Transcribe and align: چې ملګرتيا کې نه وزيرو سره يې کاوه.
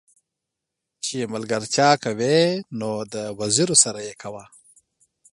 چې 1.03 1.31
ملګرتيا 1.33 1.89
کې 2.03 2.37
نه 2.79 2.89
وزيرو 3.39 3.75
سره 3.83 3.99
يې 4.07 4.13
کاوه. 4.21 4.45